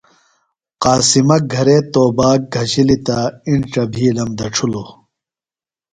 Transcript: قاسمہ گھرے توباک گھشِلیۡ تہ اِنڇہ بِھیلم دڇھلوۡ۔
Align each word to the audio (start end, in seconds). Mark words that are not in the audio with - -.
قاسمہ 0.81 1.37
گھرے 1.53 1.77
توباک 1.91 2.39
گھشِلیۡ 2.55 3.01
تہ 3.05 3.19
اِنڇہ 3.47 3.83
بِھیلم 3.91 4.29
دڇھلوۡ۔ 4.37 4.91